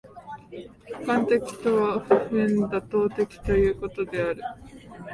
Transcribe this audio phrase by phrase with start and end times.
[0.95, 4.41] 客観的とは普遍妥当的ということである。